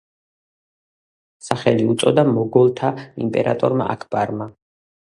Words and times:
სახელი 1.49 1.87
უწოდა 1.91 2.25
მოგოლთა 2.33 2.93
იმპერატორმა 3.29 3.93
აქბარმა. 3.97 4.53